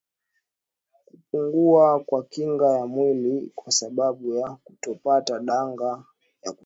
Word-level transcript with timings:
Kupungua 1.05 1.99
kwa 2.03 2.23
kinga 2.23 2.65
ya 2.69 2.85
mwili 2.85 3.51
kwa 3.55 3.71
sababu 3.71 4.35
ya 4.35 4.49
kutopata 4.63 5.39
danga 5.39 6.05
ya 6.41 6.51
kutosha 6.51 6.59